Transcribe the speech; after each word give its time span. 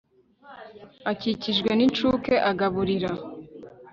akikijwe 1.11 1.71
n'incuke 1.75 2.33
agaburira 2.51 3.11